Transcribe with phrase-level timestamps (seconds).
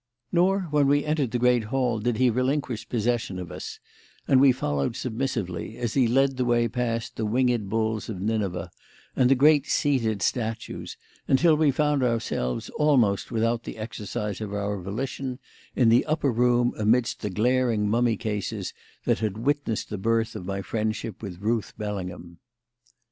[0.31, 3.79] Nor, when we entered the great hall, did he relinquish possession of us,
[4.27, 8.71] and we followed submissively, as he led the way past the winged bulls of Nineveh
[9.15, 14.81] and the great seated statues, until we found ourselves, almost without the exercise of our
[14.81, 15.37] volition,
[15.75, 18.73] in the upper room amidst the glaring mummy cases
[19.05, 22.39] that had witnessed the birth of my friendship with Ruth Bellingham.